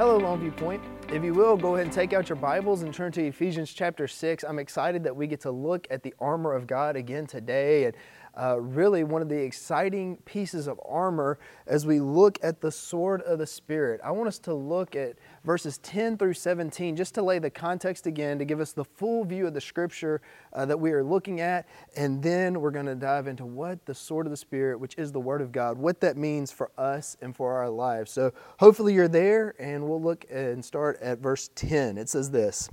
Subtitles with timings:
[0.00, 0.82] Hello, Longview Point.
[1.12, 4.08] If you will, go ahead and take out your Bibles and turn to Ephesians chapter
[4.08, 4.44] 6.
[4.44, 7.84] I'm excited that we get to look at the armor of God again today.
[7.84, 7.94] And
[8.34, 13.22] uh, really, one of the exciting pieces of armor as we look at the sword
[13.22, 14.00] of the Spirit.
[14.04, 18.06] I want us to look at verses 10 through 17 just to lay the context
[18.06, 20.20] again, to give us the full view of the scripture
[20.52, 21.66] uh, that we are looking at.
[21.96, 25.10] And then we're going to dive into what the sword of the Spirit, which is
[25.12, 28.12] the Word of God, what that means for us and for our lives.
[28.12, 31.98] So hopefully you're there, and we'll look and start at verse 10.
[31.98, 32.70] It says this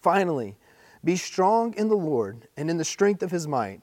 [0.00, 0.56] Finally,
[1.04, 3.82] be strong in the Lord and in the strength of his might.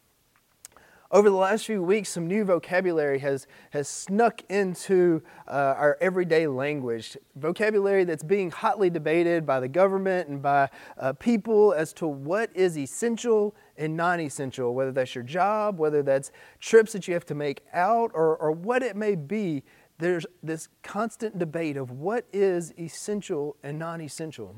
[1.13, 6.47] Over the last few weeks, some new vocabulary has, has snuck into uh, our everyday
[6.47, 7.17] language.
[7.35, 12.49] Vocabulary that's being hotly debated by the government and by uh, people as to what
[12.55, 17.25] is essential and non essential, whether that's your job, whether that's trips that you have
[17.25, 19.63] to make out, or, or what it may be.
[19.97, 24.55] There's this constant debate of what is essential and non essential.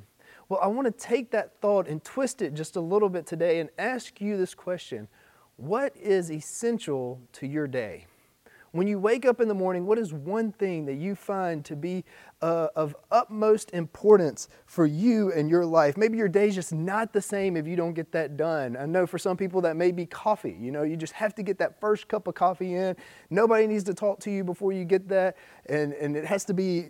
[0.49, 3.59] Well, I want to take that thought and twist it just a little bit today
[3.59, 5.07] and ask you this question
[5.57, 8.08] what is essential to your day?
[8.73, 11.75] When you wake up in the morning, what is one thing that you find to
[11.75, 12.03] be
[12.41, 15.95] uh, of utmost importance for you and your life?
[15.95, 18.75] Maybe your day's just not the same if you don't get that done.
[18.75, 20.58] I know for some people that may be coffee.
[20.59, 22.95] You know, you just have to get that first cup of coffee in.
[23.30, 25.37] Nobody needs to talk to you before you get that,
[25.67, 26.89] and, and it has to be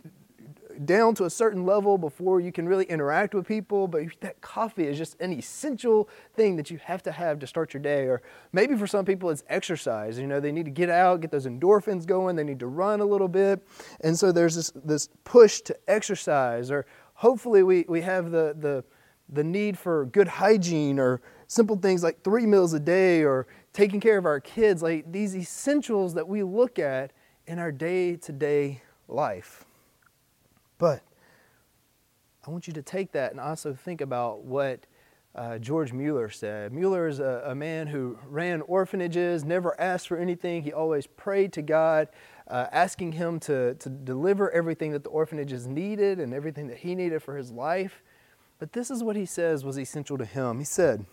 [0.85, 4.87] down to a certain level before you can really interact with people, but that coffee
[4.87, 8.03] is just an essential thing that you have to have to start your day.
[8.05, 10.17] Or maybe for some people it's exercise.
[10.19, 12.99] You know, they need to get out, get those endorphins going, they need to run
[12.99, 13.65] a little bit.
[14.01, 16.71] And so there's this, this push to exercise.
[16.71, 18.83] Or hopefully we, we have the, the,
[19.29, 23.99] the need for good hygiene or simple things like three meals a day or taking
[23.99, 27.11] care of our kids, like these essentials that we look at
[27.47, 29.62] in our day to day life.
[30.83, 31.01] But
[32.45, 34.85] I want you to take that and also think about what
[35.33, 36.73] uh, George Mueller said.
[36.73, 40.61] Mueller is a, a, man who ran orphanages, never asked for anything.
[40.61, 42.09] He always prayed to God,
[42.49, 46.95] uh, asking Him to, to deliver everything that the orphanages needed and everything that he
[46.95, 48.03] needed for his life.
[48.59, 50.59] But this is what he says was essential to him.
[50.59, 51.05] He said,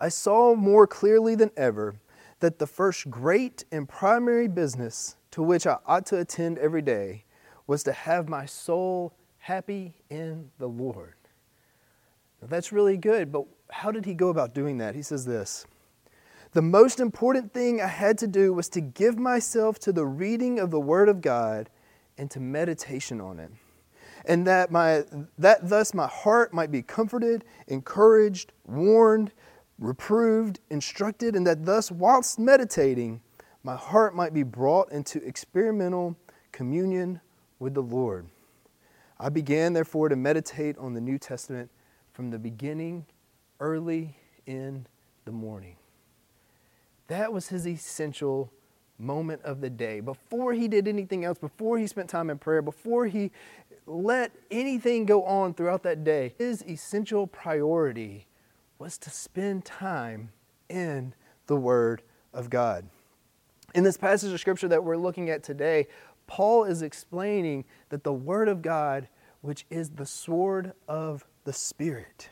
[0.00, 1.96] I saw more clearly than ever
[2.38, 7.24] that the first great and primary business to which I ought to attend every day
[7.66, 11.14] was to have my soul happy in the Lord.
[12.40, 14.94] Now, that's really good, but how did he go about doing that?
[14.94, 15.66] He says this
[16.52, 20.58] The most important thing I had to do was to give myself to the reading
[20.58, 21.70] of the Word of God
[22.18, 23.50] and to meditation on it.
[24.26, 25.04] And that, my,
[25.36, 29.32] that thus my heart might be comforted, encouraged, warned,
[29.78, 33.20] reproved, instructed, and that thus, whilst meditating,
[33.62, 36.16] my heart might be brought into experimental
[36.52, 37.20] communion
[37.58, 38.26] with the Lord.
[39.18, 41.70] I began, therefore, to meditate on the New Testament
[42.12, 43.06] from the beginning,
[43.60, 44.16] early
[44.46, 44.86] in
[45.24, 45.76] the morning.
[47.08, 48.52] That was his essential
[48.98, 50.00] moment of the day.
[50.00, 53.30] Before he did anything else, before he spent time in prayer, before he
[53.86, 58.26] let anything go on throughout that day, his essential priority
[58.78, 60.30] was to spend time
[60.68, 61.14] in
[61.46, 62.02] the Word
[62.32, 62.86] of God.
[63.74, 65.88] In this passage of Scripture that we're looking at today,
[66.26, 69.08] Paul is explaining that the Word of God,
[69.40, 72.30] which is the sword of the Spirit,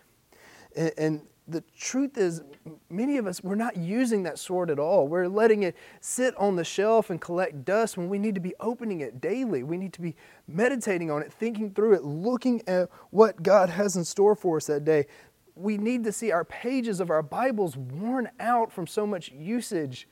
[0.75, 2.43] and, and the truth is,
[2.89, 5.09] many of us, we're not using that sword at all.
[5.09, 8.55] We're letting it sit on the shelf and collect dust when we need to be
[8.61, 9.63] opening it daily.
[9.63, 10.15] We need to be
[10.47, 14.67] meditating on it, thinking through it, looking at what God has in store for us
[14.67, 15.07] that day.
[15.55, 20.09] We need to see our pages of our Bibles worn out from so much usage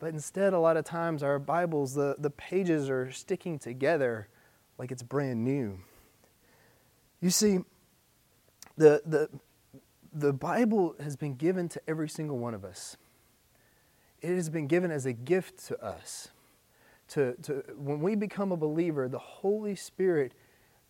[0.00, 4.28] but instead, a lot of times, our Bibles, the, the pages are sticking together
[4.78, 5.78] like it's brand new.
[7.20, 7.60] You see,
[8.78, 9.28] the, the,
[10.12, 12.96] the Bible has been given to every single one of us.
[14.22, 16.28] it has been given as a gift to us.
[17.08, 20.32] To, to, when we become a believer, the Holy Spirit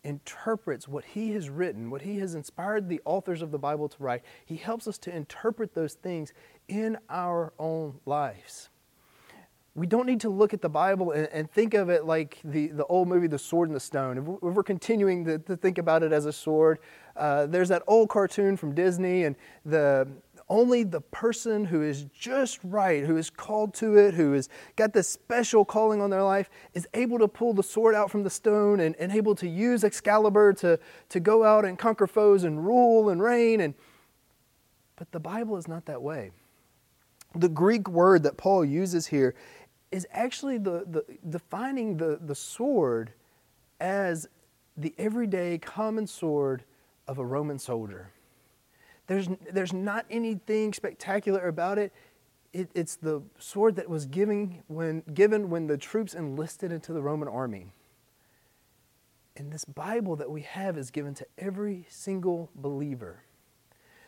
[0.03, 3.97] interprets what He has written, what He has inspired the authors of the Bible to
[3.99, 4.23] write.
[4.45, 6.33] He helps us to interpret those things
[6.67, 8.69] in our own lives.
[9.73, 12.67] We don't need to look at the Bible and, and think of it like the,
[12.67, 14.17] the old movie, The Sword and the Stone.
[14.17, 16.79] If we're continuing to, to think about it as a sword,
[17.15, 20.09] uh, there's that old cartoon from Disney, and the
[20.49, 24.91] only the person who is just right, who is called to it, who has got
[24.91, 28.29] this special calling on their life, is able to pull the sword out from the
[28.29, 30.77] stone and, and able to use Excalibur to,
[31.07, 33.61] to go out and conquer foes and rule and reign.
[33.61, 33.73] And,
[34.97, 36.31] but the Bible is not that way.
[37.33, 39.33] The Greek word that Paul uses here
[39.91, 43.11] is actually the, the, defining the, the sword
[43.79, 44.27] as
[44.77, 46.63] the everyday common sword
[47.07, 48.11] of a Roman soldier.
[49.07, 51.91] There's, there's not anything spectacular about it.
[52.53, 52.69] it.
[52.73, 57.27] It's the sword that was giving when, given when the troops enlisted into the Roman
[57.27, 57.73] army.
[59.35, 63.23] And this Bible that we have is given to every single believer.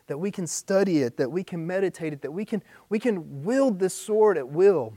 [0.08, 3.44] That we can study it, that we can meditate it, that we can, we can
[3.44, 4.94] wield this sword at will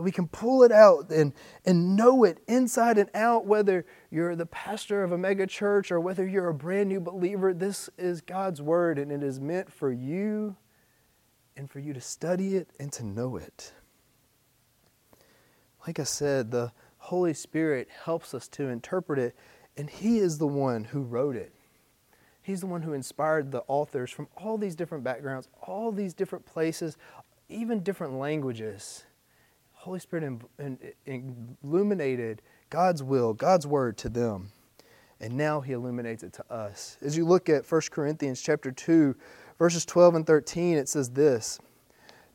[0.00, 1.34] that we can pull it out and,
[1.66, 6.00] and know it inside and out, whether you're the pastor of a mega church or
[6.00, 7.52] whether you're a brand new believer.
[7.52, 10.56] This is God's word, and it is meant for you
[11.54, 13.74] and for you to study it and to know it.
[15.86, 19.36] Like I said, the Holy Spirit helps us to interpret it,
[19.76, 21.52] and He is the one who wrote it.
[22.40, 26.46] He's the one who inspired the authors from all these different backgrounds, all these different
[26.46, 26.96] places,
[27.50, 29.04] even different languages.
[29.80, 30.42] Holy Spirit
[31.06, 34.52] illuminated God's will, God's word to them.
[35.22, 36.98] And now he illuminates it to us.
[37.00, 39.16] As you look at 1 Corinthians chapter 2,
[39.58, 41.60] verses 12 and 13, it says this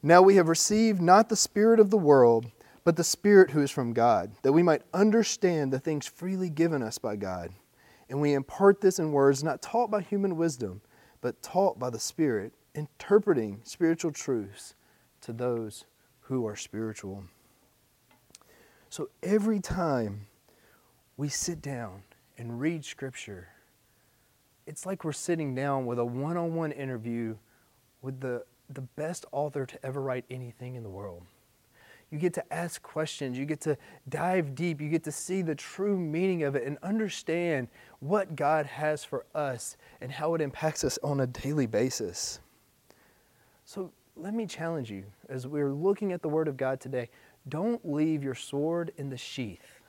[0.01, 2.49] Now we have received not the Spirit of the world,
[2.83, 6.81] but the Spirit who is from God, that we might understand the things freely given
[6.81, 7.51] us by God.
[8.09, 10.81] And we impart this in words not taught by human wisdom,
[11.21, 14.73] but taught by the Spirit, interpreting spiritual truths
[15.21, 15.85] to those
[16.21, 17.23] who are spiritual.
[18.95, 20.25] So every time
[21.17, 22.03] we sit down
[22.37, 23.49] and read Scripture,
[24.65, 27.35] it's like we're sitting down with a one on one interview
[28.01, 31.23] with the, the best author to ever write anything in the world.
[32.09, 33.77] You get to ask questions, you get to
[34.07, 37.67] dive deep, you get to see the true meaning of it and understand
[37.99, 42.39] what God has for us and how it impacts us on a daily basis.
[43.65, 47.09] So let me challenge you as we're looking at the Word of God today
[47.47, 49.81] don't leave your sword in the sheath.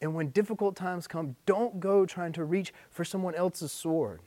[0.00, 4.20] And when difficult times come, don't go trying to reach for someone else's sword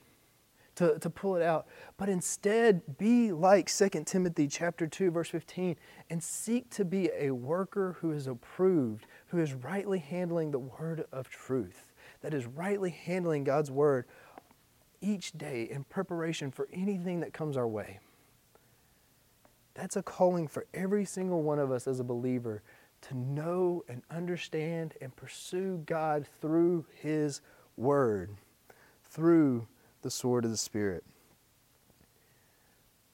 [0.75, 1.67] to, to pull it out.
[1.97, 5.75] But instead, be like 2 Timothy chapter 2, verse 15,
[6.09, 11.05] and seek to be a worker who is approved, who is rightly handling the word
[11.11, 11.91] of truth,
[12.21, 14.05] that is rightly handling God's word
[15.01, 17.99] each day in preparation for anything that comes our way.
[19.75, 22.61] That's a calling for every single one of us as a believer
[23.01, 27.41] to know and understand and pursue God through His
[27.75, 28.35] Word,
[29.09, 29.67] through
[30.01, 31.03] the sword of the Spirit.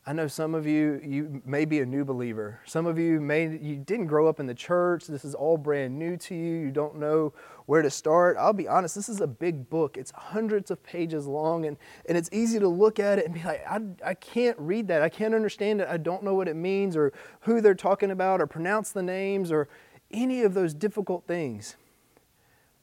[0.10, 2.62] I know some of you, you may be a new believer.
[2.66, 5.06] Some of you may, you didn't grow up in the church.
[5.06, 6.56] This is all brand new to you.
[6.56, 7.32] You don't know
[7.68, 8.36] where to start.
[8.40, 9.98] I'll be honest, this is a big book.
[9.98, 13.44] It's hundreds of pages long, and, and it's easy to look at it and be
[13.44, 15.04] like, I, I can't read that.
[15.04, 15.88] I can't understand it.
[15.88, 19.52] I don't know what it means or who they're talking about or pronounce the names
[19.52, 19.70] or
[20.10, 21.76] any of those difficult things.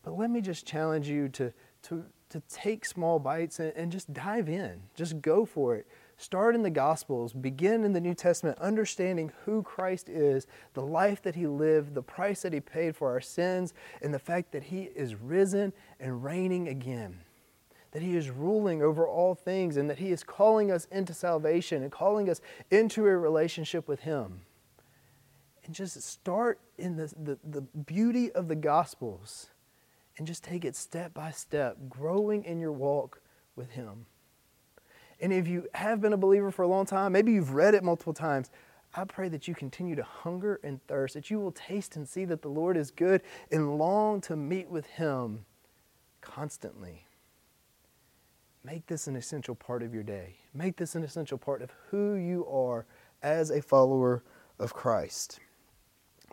[0.05, 1.53] But let me just challenge you to,
[1.83, 4.81] to, to take small bites and, and just dive in.
[4.95, 9.63] Just go for it Start in the Gospels, begin in the New Testament, understanding who
[9.63, 13.75] Christ is, the life that He lived, the price that He paid for our sins,
[14.01, 17.21] and the fact that He is risen and reigning again.
[17.91, 21.83] That He is ruling over all things, and that He is calling us into salvation
[21.83, 24.41] and calling us into a relationship with Him.
[25.67, 29.51] And just start in the, the, the beauty of the Gospels
[30.17, 33.21] and just take it step by step, growing in your walk
[33.55, 34.07] with Him.
[35.21, 37.83] And if you have been a believer for a long time, maybe you've read it
[37.83, 38.51] multiple times,
[38.95, 42.25] I pray that you continue to hunger and thirst, that you will taste and see
[42.27, 45.45] that the Lord is good and long to meet with Him
[46.21, 47.07] constantly.
[48.65, 50.37] Make this an essential part of your day.
[50.55, 52.87] Make this an essential part of who you are
[53.23, 54.23] as a follower
[54.59, 55.41] of Christ.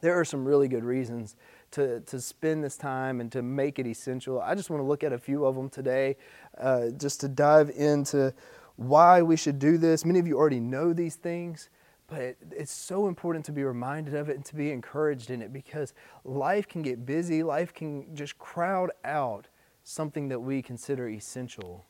[0.01, 1.35] There are some really good reasons
[1.71, 4.41] to, to spend this time and to make it essential.
[4.41, 6.17] I just want to look at a few of them today,
[6.57, 8.33] uh, just to dive into
[8.75, 10.05] why we should do this.
[10.05, 11.69] Many of you already know these things,
[12.07, 15.53] but it's so important to be reminded of it and to be encouraged in it
[15.53, 19.47] because life can get busy, life can just crowd out
[19.83, 21.85] something that we consider essential.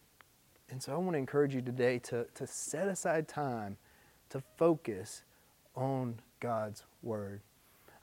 [0.69, 3.77] And so I want to encourage you today to, to set aside time
[4.29, 5.23] to focus
[5.75, 7.41] on God's Word.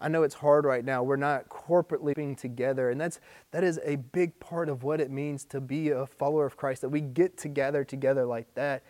[0.00, 1.02] I know it's hard right now.
[1.02, 5.10] We're not corporately being together, and that's that is a big part of what it
[5.10, 6.80] means to be a follower of Christ.
[6.80, 8.82] That we get together together like that.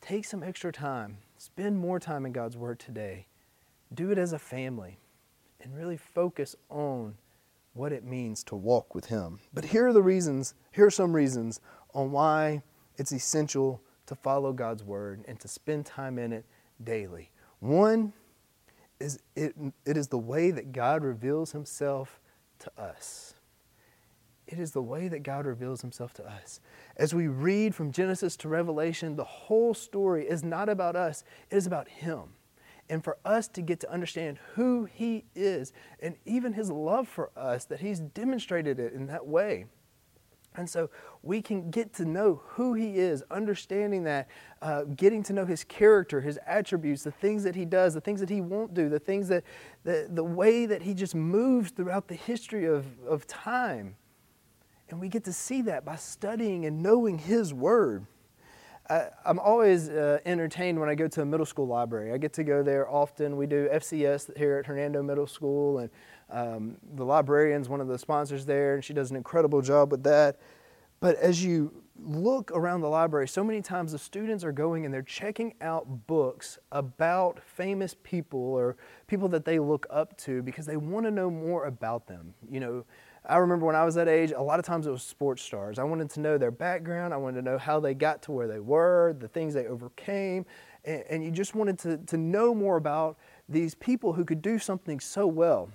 [0.00, 1.18] Take some extra time.
[1.38, 3.26] Spend more time in God's Word today.
[3.94, 4.98] Do it as a family,
[5.60, 7.14] and really focus on
[7.72, 9.40] what it means to walk with Him.
[9.54, 10.54] But here are the reasons.
[10.72, 11.60] Here are some reasons
[11.94, 12.62] on why
[12.96, 16.44] it's essential to follow God's Word and to spend time in it
[16.82, 17.30] daily.
[17.60, 18.12] One
[19.02, 19.54] is it,
[19.84, 22.20] it is the way that God reveals himself
[22.60, 23.34] to us.
[24.46, 26.60] It is the way that God reveals himself to us.
[26.96, 31.56] As we read from Genesis to Revelation, the whole story is not about us, it
[31.56, 32.34] is about him.
[32.88, 37.30] And for us to get to understand who he is and even his love for
[37.36, 39.66] us, that he's demonstrated it in that way.
[40.54, 40.90] And so
[41.22, 44.28] we can get to know who He is, understanding that,
[44.60, 48.20] uh, getting to know His character, His attributes, the things that He does, the things
[48.20, 49.44] that He won't do, the things that,
[49.84, 53.96] the, the way that He just moves throughout the history of, of time.
[54.90, 58.06] And we get to see that by studying and knowing His Word.
[58.90, 62.12] I, am always uh, entertained when I go to a middle school library.
[62.12, 63.36] I get to go there often.
[63.36, 65.90] We do FCS here at Hernando Middle School, and
[66.32, 70.02] um, the librarian's one of the sponsors there, and she does an incredible job with
[70.04, 70.40] that.
[71.00, 74.94] But as you look around the library, so many times the students are going and
[74.94, 80.64] they're checking out books about famous people or people that they look up to because
[80.64, 82.34] they want to know more about them.
[82.50, 82.84] You know,
[83.28, 85.78] I remember when I was that age, a lot of times it was sports stars.
[85.78, 88.48] I wanted to know their background, I wanted to know how they got to where
[88.48, 90.46] they were, the things they overcame,
[90.84, 94.58] and, and you just wanted to, to know more about these people who could do
[94.58, 95.68] something so well.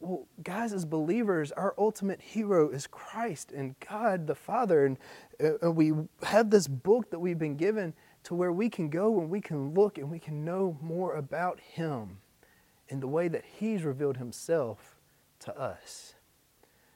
[0.00, 4.86] Well, guys, as believers, our ultimate hero is Christ and God the Father.
[4.86, 4.98] And,
[5.42, 5.92] uh, and we
[6.22, 7.92] have this book that we've been given
[8.24, 11.60] to where we can go and we can look and we can know more about
[11.60, 12.18] Him
[12.88, 14.96] in the way that He's revealed Himself
[15.40, 16.14] to us.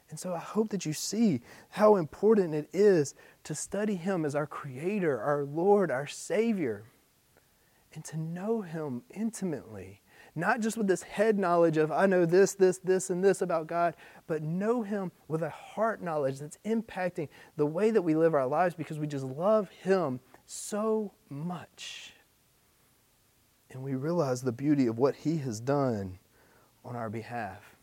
[0.09, 4.35] And so I hope that you see how important it is to study Him as
[4.35, 6.85] our Creator, our Lord, our Savior,
[7.93, 10.01] and to know Him intimately
[10.35, 13.67] not just with this head knowledge of, I know this, this, this, and this about
[13.67, 13.95] God,
[14.27, 18.47] but know Him with a heart knowledge that's impacting the way that we live our
[18.47, 22.13] lives because we just love Him so much.
[23.71, 26.19] And we realize the beauty of what He has done
[26.85, 27.74] on our behalf.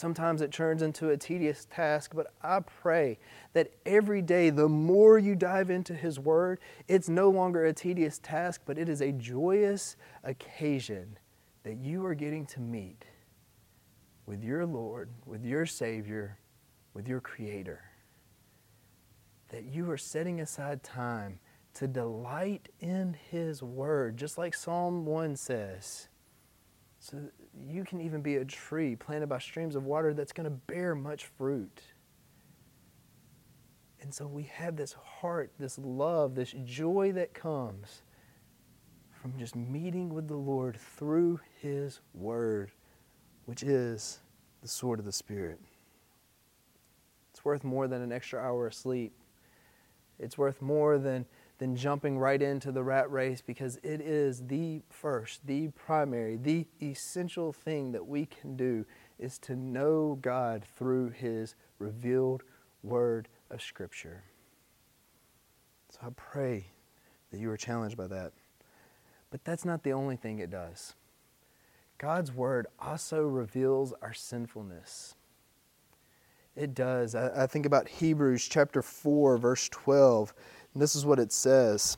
[0.00, 3.18] Sometimes it turns into a tedious task, but I pray
[3.52, 8.18] that every day, the more you dive into His Word, it's no longer a tedious
[8.18, 11.18] task, but it is a joyous occasion
[11.64, 13.04] that you are getting to meet
[14.24, 16.38] with your Lord, with your Savior,
[16.94, 17.82] with your Creator.
[19.50, 21.40] That you are setting aside time
[21.74, 26.08] to delight in His Word, just like Psalm 1 says.
[27.00, 27.18] So
[27.68, 30.94] you can even be a tree planted by streams of water that's going to bear
[30.94, 31.80] much fruit.
[34.02, 38.02] And so we have this heart, this love, this joy that comes
[39.20, 42.72] from just meeting with the Lord through His Word,
[43.44, 44.20] which is
[44.62, 45.60] the sword of the Spirit.
[47.30, 49.12] It's worth more than an extra hour of sleep.
[50.18, 51.26] It's worth more than,
[51.60, 56.66] than jumping right into the rat race because it is the first, the primary, the
[56.82, 58.82] essential thing that we can do
[59.18, 62.42] is to know God through His revealed
[62.82, 64.24] Word of Scripture.
[65.90, 66.64] So I pray
[67.30, 68.32] that you are challenged by that.
[69.30, 70.94] But that's not the only thing it does.
[71.98, 75.14] God's Word also reveals our sinfulness.
[76.56, 77.14] It does.
[77.14, 80.34] I, I, think about Hebrews chapter 4, verse 12,
[80.72, 81.96] and this is what it says.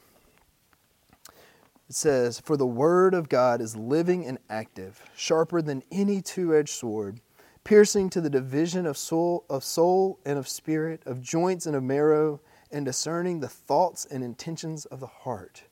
[1.88, 6.56] It says, For the Word of God is living and active, sharper than any two
[6.56, 7.20] edged sword,
[7.64, 11.82] piercing to the division of soul, of soul and of spirit, of joints and of
[11.82, 15.64] marrow, and discerning the thoughts and intentions of the heart.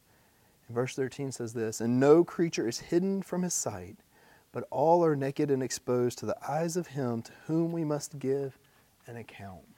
[0.68, 3.96] And Verse 13 says this And no creature is hidden from his sight,
[4.52, 8.18] but all are naked and exposed to the eyes of him to whom we must
[8.18, 8.58] give
[9.06, 9.69] an account.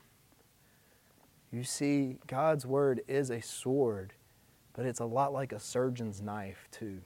[1.53, 4.15] You see, God's word is a sword,
[4.73, 7.03] but it's a lot like a surgeon's knife, too.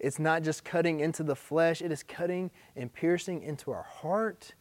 [0.00, 4.54] It's not just cutting into the flesh, it is cutting and piercing into our heart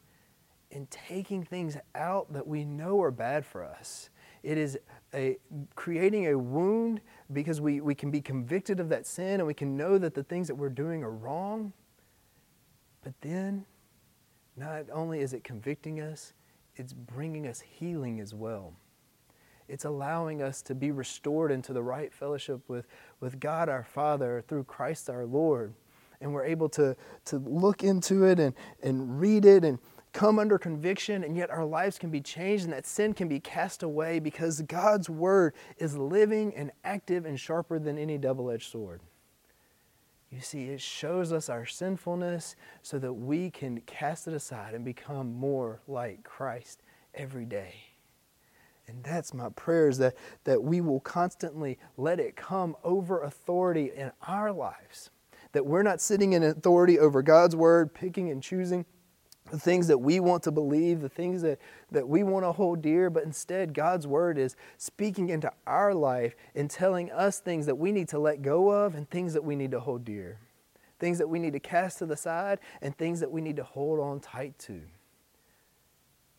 [0.71, 4.09] and taking things out that we know are bad for us
[4.41, 4.77] It is
[5.13, 5.37] a,
[5.75, 9.77] creating a wound because we, we can be convicted of that sin and we can
[9.77, 11.73] know that the things that we're doing are wrong.
[13.03, 13.65] But then,
[14.55, 16.33] not only is it convicting us,
[16.75, 18.73] it's bringing us healing as well.
[19.67, 22.85] It's allowing us to be restored into the right fellowship with,
[23.19, 25.73] with God our Father through Christ our Lord.
[26.21, 29.79] And we're able to, to look into it and, and read it and
[30.13, 33.39] come under conviction, and yet our lives can be changed and that sin can be
[33.39, 38.71] cast away because God's Word is living and active and sharper than any double edged
[38.71, 39.01] sword.
[40.29, 44.85] You see, it shows us our sinfulness so that we can cast it aside and
[44.85, 46.81] become more like Christ
[47.13, 47.92] every day.
[48.87, 53.91] And that's my prayer is that, that we will constantly let it come over authority
[53.95, 55.09] in our lives.
[55.53, 58.85] That we're not sitting in authority over God's word, picking and choosing
[59.51, 61.59] the things that we want to believe, the things that,
[61.91, 66.35] that we want to hold dear, but instead God's word is speaking into our life
[66.55, 69.55] and telling us things that we need to let go of and things that we
[69.55, 70.39] need to hold dear.
[70.99, 73.63] Things that we need to cast to the side and things that we need to
[73.63, 74.81] hold on tight to.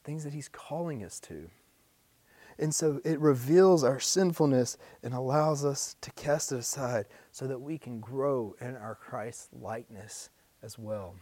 [0.02, 1.50] Things that He's calling us to.
[2.58, 7.60] And so it reveals our sinfulness and allows us to cast it aside so that
[7.60, 10.30] we can grow in our Christ likeness
[10.62, 11.16] as well.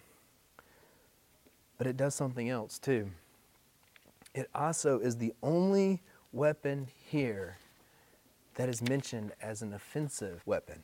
[1.78, 3.10] But it does something else too.
[4.34, 7.58] It also is the only weapon here
[8.54, 10.82] that is mentioned as an offensive weapon.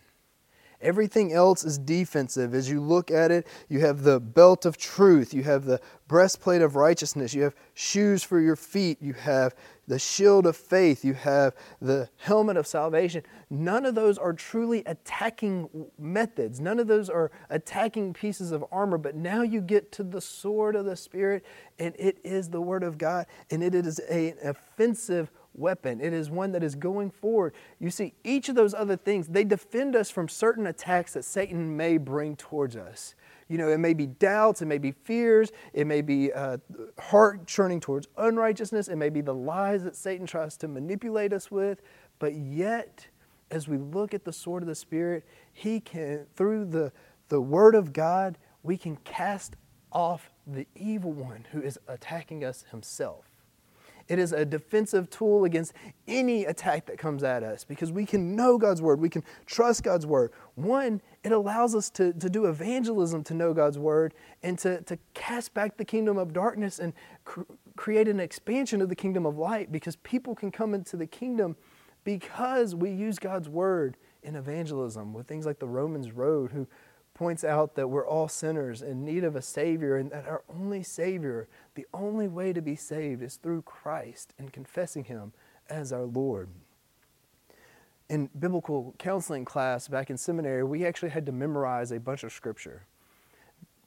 [0.80, 2.54] Everything else is defensive.
[2.54, 6.62] As you look at it, you have the belt of truth, you have the breastplate
[6.62, 9.54] of righteousness, you have shoes for your feet, you have
[9.88, 13.22] the shield of faith, you have the helmet of salvation.
[13.50, 15.68] None of those are truly attacking
[15.98, 16.60] methods.
[16.60, 18.98] None of those are attacking pieces of armor.
[18.98, 21.44] But now you get to the sword of the Spirit,
[21.78, 26.00] and it is the Word of God, and it is an offensive weapon.
[26.00, 27.54] It is one that is going forward.
[27.78, 31.76] You see, each of those other things, they defend us from certain attacks that Satan
[31.76, 33.14] may bring towards us.
[33.48, 36.58] You know, it may be doubts, it may be fears, it may be uh,
[36.98, 41.50] heart churning towards unrighteousness, it may be the lies that Satan tries to manipulate us
[41.50, 41.80] with.
[42.18, 43.06] But yet,
[43.50, 46.92] as we look at the sword of the Spirit, he can, through the,
[47.28, 49.56] the Word of God, we can cast
[49.92, 53.27] off the evil one who is attacking us himself.
[54.08, 55.74] It is a defensive tool against
[56.06, 59.00] any attack that comes at us because we can know God's word.
[59.00, 60.32] We can trust God's word.
[60.54, 64.98] One, it allows us to, to do evangelism to know God's word and to, to
[65.12, 66.94] cast back the kingdom of darkness and
[67.24, 67.42] cr-
[67.76, 71.54] create an expansion of the kingdom of light because people can come into the kingdom
[72.04, 76.66] because we use God's word in evangelism with things like the Romans Road, who
[77.18, 80.84] points out that we're all sinners in need of a Savior and that our only
[80.84, 85.32] Savior, the only way to be saved, is through Christ and confessing Him
[85.68, 86.48] as our Lord.
[88.08, 92.32] In biblical counseling class back in seminary, we actually had to memorize a bunch of
[92.32, 92.86] scripture.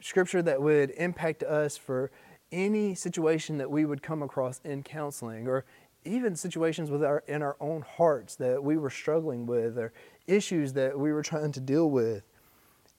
[0.02, 2.12] Scripture that would impact us for
[2.52, 5.64] any situation that we would come across in counseling or
[6.04, 9.94] even situations with our, in our own hearts that we were struggling with or
[10.28, 12.24] issues that we were trying to deal with.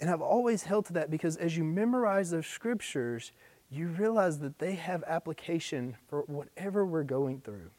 [0.03, 3.31] And I've always held to that because as you memorize those scriptures,
[3.71, 7.71] you realize that they have application for whatever we're going through.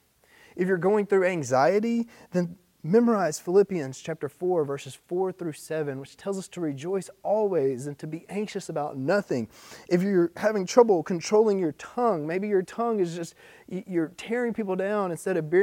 [0.56, 6.16] If you're going through anxiety, then memorize Philippians chapter 4 verses 4 through 7 which
[6.16, 9.50] tells us to rejoice always and to be anxious about nothing.
[9.90, 13.36] If you're having trouble controlling your tongue, maybe your tongue is just
[13.68, 15.54] you're tearing people down instead of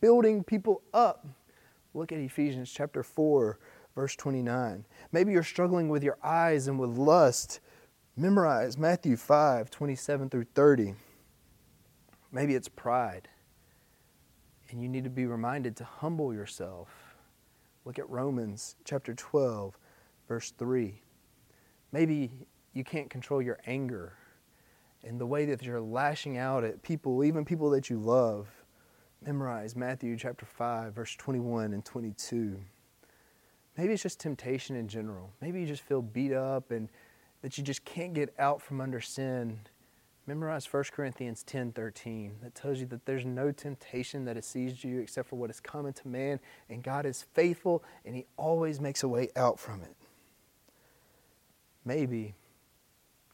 [0.00, 1.26] building people up.
[1.92, 3.58] Look at Ephesians chapter 4
[3.94, 4.84] verse 29.
[5.10, 7.60] Maybe you're struggling with your eyes and with lust.
[8.16, 10.94] Memorize Matthew 5 27 through 30.
[12.30, 13.28] Maybe it's pride,
[14.70, 16.88] and you need to be reminded to humble yourself.
[17.84, 19.76] Look at Romans chapter 12,
[20.28, 21.02] verse 3.
[21.90, 22.30] Maybe
[22.72, 24.14] you can't control your anger
[25.04, 28.48] and the way that you're lashing out at people, even people that you love.
[29.24, 32.60] Memorize Matthew chapter 5, verse 21 and 22.
[33.76, 35.32] Maybe it's just temptation in general.
[35.40, 36.88] Maybe you just feel beat up and
[37.40, 39.60] that you just can't get out from under sin.
[40.26, 42.36] Memorize 1 Corinthians 10 13.
[42.42, 45.58] That tells you that there's no temptation that has seized you except for what is
[45.58, 46.38] common to man,
[46.70, 49.96] and God is faithful and He always makes a way out from it.
[51.84, 52.34] Maybe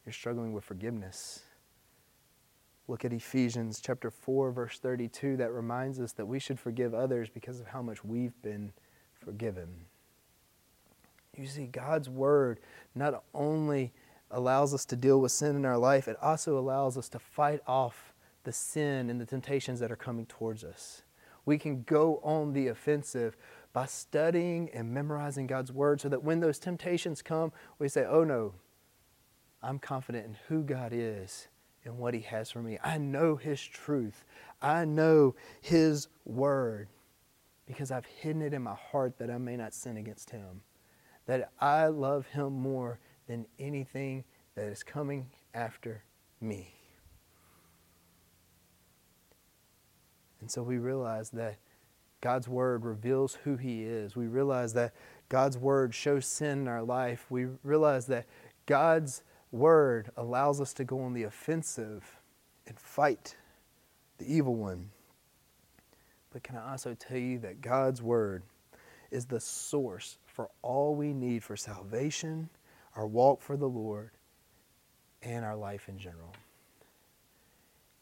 [0.07, 1.42] you're struggling with forgiveness.
[2.87, 7.29] Look at Ephesians chapter 4 verse 32 that reminds us that we should forgive others
[7.29, 8.72] because of how much we've been
[9.12, 9.68] forgiven.
[11.38, 12.61] You see, God's Word
[12.94, 13.92] not only
[14.31, 17.61] allows us to deal with sin in our life, it also allows us to fight
[17.66, 18.12] off
[18.44, 21.03] the sin and the temptations that are coming towards us.
[21.44, 23.37] We can go on the offensive
[23.72, 28.24] by studying and memorizing God's word so that when those temptations come, we say, oh
[28.24, 28.55] no,
[29.62, 31.48] I'm confident in who God is
[31.85, 32.79] and what He has for me.
[32.83, 34.24] I know His truth.
[34.61, 36.88] I know His word
[37.66, 40.62] because I've hidden it in my heart that I may not sin against Him.
[41.29, 44.25] That I love Him more than anything
[44.57, 46.03] that is coming after
[46.41, 46.75] me.
[50.41, 51.59] And so we realize that
[52.23, 54.17] God's Word reveals who He is.
[54.17, 54.95] We realize that
[55.29, 57.27] God's Word shows sin in our life.
[57.29, 58.25] We realize that
[58.64, 62.19] God's Word allows us to go on the offensive
[62.67, 63.37] and fight
[64.17, 64.88] the evil one.
[66.33, 68.43] But can I also tell you that God's Word
[69.11, 72.48] is the source for all we need for salvation,
[72.94, 74.12] our walk for the Lord,
[75.20, 76.33] and our life in general?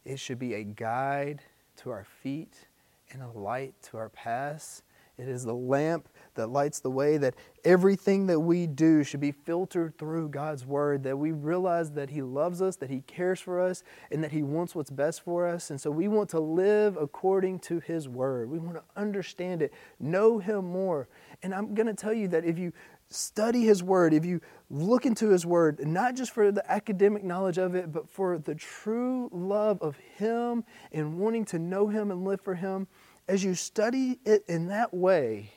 [0.05, 1.41] It should be a guide
[1.77, 2.67] to our feet
[3.11, 4.83] and a light to our paths.
[5.17, 7.33] It is the lamp that lights the way, that
[7.65, 12.21] everything that we do should be filtered through God's Word, that we realize that He
[12.21, 15.71] loves us, that He cares for us, and that He wants what's best for us.
[15.71, 18.51] And so we want to live according to His Word.
[18.51, 21.07] We want to understand it, know Him more.
[21.43, 22.73] And I'm going to tell you that if you
[23.09, 27.57] study His Word, if you look into His Word, not just for the academic knowledge
[27.57, 32.23] of it, but for the true love of Him and wanting to know Him and
[32.23, 32.87] live for Him,
[33.27, 35.51] as you study it in that way,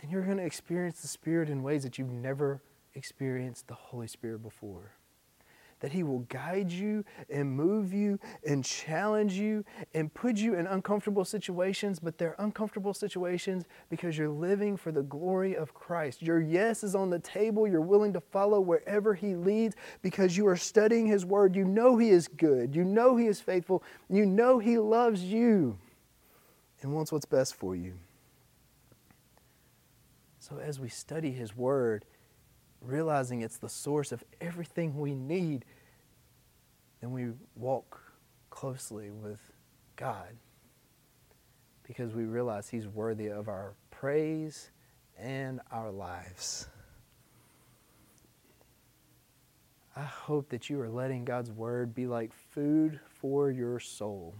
[0.00, 2.62] then you're going to experience the Spirit in ways that you've never
[2.94, 4.95] experienced the Holy Spirit before
[5.80, 10.66] that He will guide you and move you and challenge you and put you in
[10.66, 16.22] uncomfortable situations, but they're uncomfortable situations because you're living for the glory of Christ.
[16.22, 17.68] Your yes is on the table.
[17.68, 21.54] You're willing to follow wherever He leads because you are studying His Word.
[21.54, 22.74] You know He is good.
[22.74, 23.82] You know He is faithful.
[24.08, 25.78] You know He loves you
[26.82, 27.94] and wants what's best for you.
[30.38, 32.04] So as we study His Word,
[32.86, 35.64] realizing it's the source of everything we need,
[37.00, 38.00] then we walk
[38.50, 39.40] closely with
[39.96, 40.36] God
[41.82, 44.70] because we realize He's worthy of our praise
[45.18, 46.68] and our lives.
[49.94, 54.34] I hope that you are letting God's Word be like food for your soul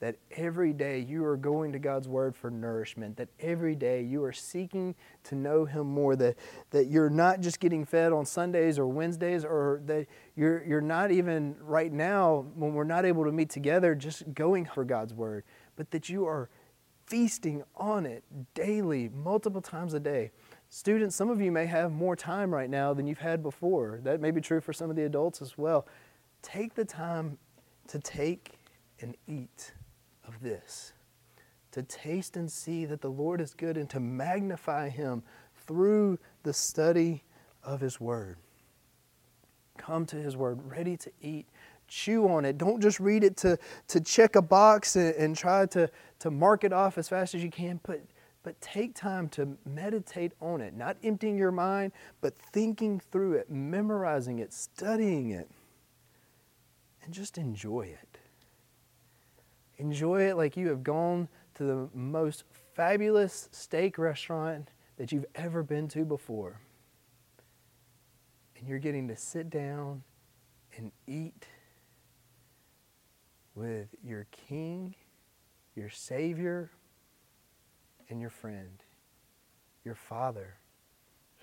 [0.00, 4.22] that every day you are going to God's Word for nourishment, that every day you
[4.22, 6.36] are seeking to know Him more, that,
[6.70, 10.06] that you're not just getting fed on Sundays or Wednesdays, or that
[10.36, 14.66] you're, you're not even right now, when we're not able to meet together, just going
[14.66, 15.44] for God's Word,
[15.76, 16.48] but that you are
[17.06, 18.22] feasting on it
[18.54, 20.30] daily, multiple times a day.
[20.68, 24.00] Students, some of you may have more time right now than you've had before.
[24.04, 25.86] That may be true for some of the adults as well.
[26.42, 27.38] Take the time
[27.88, 28.58] to take
[29.00, 29.72] and eat
[30.28, 30.92] of this
[31.72, 35.22] to taste and see that the Lord is good and to magnify Him
[35.66, 37.24] through the study
[37.62, 38.36] of His Word.
[39.76, 41.46] Come to His Word ready to eat.
[41.86, 42.58] Chew on it.
[42.58, 46.64] Don't just read it to, to check a box and, and try to, to mark
[46.64, 48.02] it off as fast as you can, but,
[48.42, 50.74] but take time to meditate on it.
[50.74, 55.48] Not emptying your mind, but thinking through it, memorizing it, studying it,
[57.02, 58.07] and just enjoy it.
[59.78, 65.62] Enjoy it like you have gone to the most fabulous steak restaurant that you've ever
[65.62, 66.60] been to before.
[68.58, 70.02] And you're getting to sit down
[70.76, 71.46] and eat
[73.54, 74.94] with your king,
[75.76, 76.70] your savior,
[78.08, 78.82] and your friend,
[79.84, 80.54] your father,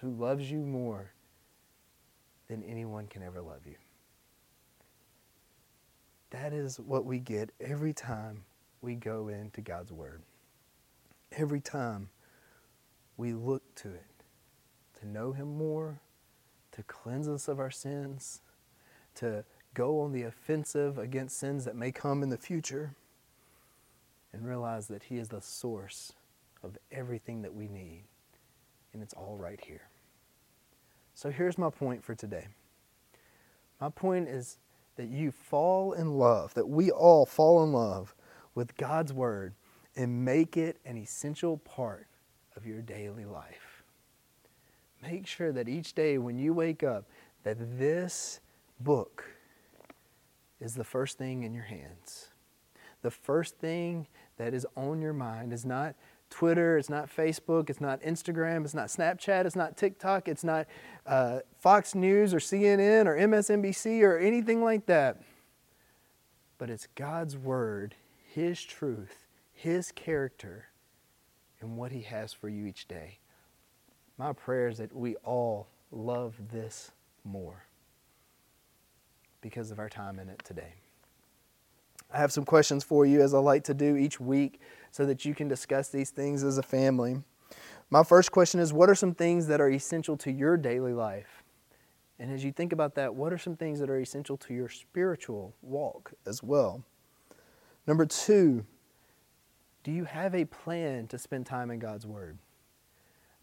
[0.02, 1.14] who loves you more
[2.48, 3.76] than anyone can ever love you.
[6.32, 8.44] That is what we get every time
[8.82, 10.22] we go into God's Word.
[11.32, 12.10] Every time
[13.18, 14.06] we look to it
[15.00, 16.00] to know Him more,
[16.72, 18.42] to cleanse us of our sins,
[19.16, 22.96] to go on the offensive against sins that may come in the future,
[24.34, 26.14] and realize that He is the source
[26.64, 28.04] of everything that we need.
[28.94, 29.90] And it's all right here.
[31.14, 32.48] So here's my point for today.
[33.80, 34.58] My point is
[34.96, 38.16] that you fall in love, that we all fall in love
[38.54, 39.54] with God's Word
[39.96, 42.08] and make it an essential part
[42.56, 43.84] of your daily life.
[45.02, 47.06] Make sure that each day when you wake up,
[47.44, 48.40] that this
[48.80, 49.26] book
[50.60, 52.30] is the first thing in your hands.
[53.02, 55.96] The first thing that is on your mind is not
[56.30, 60.66] Twitter, it's not Facebook, it's not Instagram, it's not Snapchat, it's not TikTok, it's not
[61.06, 65.22] uh, Fox News or CNN or MSNBC or anything like that.
[66.58, 67.96] But it's God's Word,
[68.34, 70.68] His truth, His character
[71.62, 73.20] and what He has for you each day.
[74.18, 76.92] My prayer is that we all love this
[77.24, 77.66] more
[79.42, 80.74] because of our time in it today.
[82.12, 85.26] I have some questions for you, as I like to do each week, so that
[85.26, 87.18] you can discuss these things as a family.
[87.90, 91.44] My first question is What are some things that are essential to your daily life?
[92.18, 94.70] And as you think about that, what are some things that are essential to your
[94.70, 96.84] spiritual walk as well?
[97.86, 98.66] Number two,
[99.84, 102.38] do you have a plan to spend time in God's Word?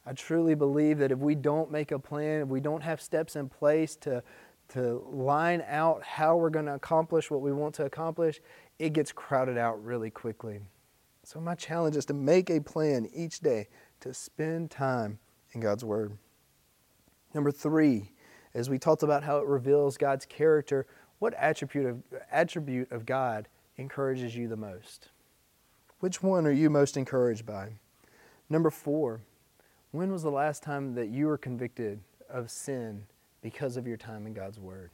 [0.05, 3.37] I truly believe that if we don't make a plan, if we don't have steps
[3.37, 4.25] in place to,
[4.71, 8.41] to line out how we're going to accomplish what we want to accomplish,
[8.81, 10.59] it gets crowded out really quickly.
[11.23, 13.69] So, my challenge is to make a plan each day
[14.03, 15.19] to spend time
[15.53, 16.17] in God's Word.
[17.35, 18.13] Number three,
[18.55, 20.87] as we talked about how it reveals God's character,
[21.19, 25.09] what attribute of, attribute of God encourages you the most?
[26.01, 27.71] Which one are you most encouraged by?
[28.51, 29.21] Number four,
[29.93, 33.05] when was the last time that you were convicted of sin
[33.41, 34.91] because of your time in God's Word?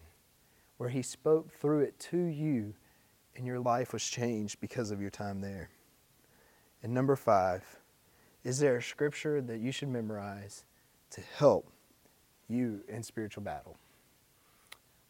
[0.76, 2.74] Where He spoke through it to you
[3.36, 5.70] and your life was changed because of your time there.
[6.82, 7.64] And number five,
[8.48, 10.64] is there a scripture that you should memorize
[11.10, 11.70] to help
[12.48, 13.76] you in spiritual battle?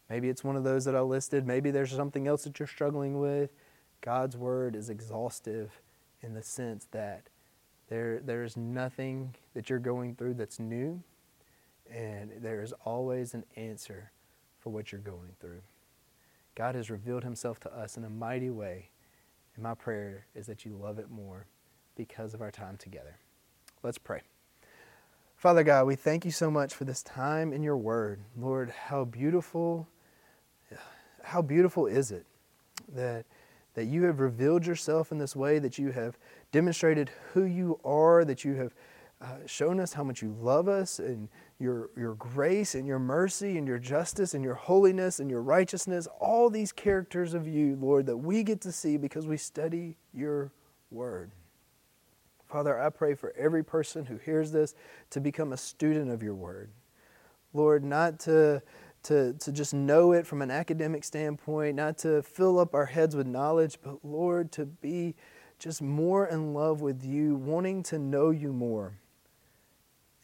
[0.09, 1.47] Maybe it's one of those that I listed.
[1.47, 3.51] Maybe there's something else that you're struggling with.
[4.01, 5.79] God's word is exhaustive
[6.21, 7.29] in the sense that
[7.87, 11.01] there, there is nothing that you're going through that's new,
[11.89, 14.11] and there is always an answer
[14.59, 15.61] for what you're going through.
[16.55, 18.89] God has revealed himself to us in a mighty way,
[19.55, 21.45] and my prayer is that you love it more
[21.95, 23.15] because of our time together.
[23.83, 24.21] Let's pray.
[25.35, 28.19] Father God, we thank you so much for this time in your word.
[28.37, 29.87] Lord, how beautiful,
[31.23, 32.25] how beautiful is it
[32.93, 33.25] that,
[33.75, 36.17] that you have revealed yourself in this way, that you have
[36.51, 38.73] demonstrated who you are, that you have
[39.21, 43.57] uh, shown us how much you love us and your, your grace and your mercy
[43.57, 48.05] and your justice and your holiness and your righteousness, all these characters of you, Lord,
[48.07, 50.51] that we get to see because we study your
[50.91, 51.31] word.
[52.49, 54.73] Father, I pray for every person who hears this
[55.11, 56.71] to become a student of your word.
[57.53, 58.63] Lord, not to,
[59.03, 63.15] to, to just know it from an academic standpoint, not to fill up our heads
[63.15, 65.15] with knowledge, but Lord, to be
[65.59, 68.93] just more in love with you, wanting to know you more.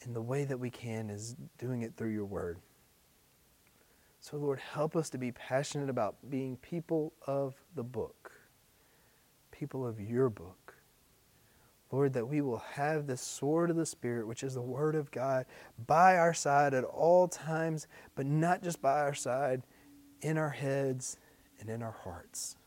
[0.03, 2.57] And the way that we can is doing it through your word.
[4.19, 8.31] So, Lord, help us to be passionate about being people of the book,
[9.51, 10.64] people of your book.
[11.95, 15.11] Lord, that we will have the sword of the Spirit, which is the Word of
[15.11, 15.45] God,
[15.87, 19.63] by our side at all times, but not just by our side,
[20.21, 21.17] in our heads
[21.57, 22.57] and in our hearts.